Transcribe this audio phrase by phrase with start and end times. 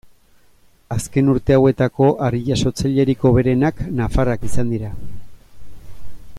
[0.95, 4.93] Azken urte hauetako harri-jasotzailerik hoberenak nafarrak izan dira.